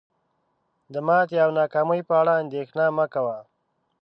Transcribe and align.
د 0.93 0.95
ماتي 1.07 1.37
او 1.45 1.49
ناکامی 1.59 2.01
په 2.09 2.13
اړه 2.21 2.33
اندیښنه 2.43 2.85
مه 2.97 3.05
کوه 3.13 3.37